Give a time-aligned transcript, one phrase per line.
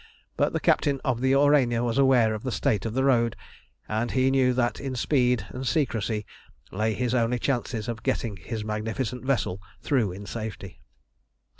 [0.35, 3.35] But the captain of the Aurania was aware of the state of the road,
[3.87, 6.25] and he knew that in speed and secrecy
[6.71, 10.81] lay his only chances of getting his magnificent vessel through in safety.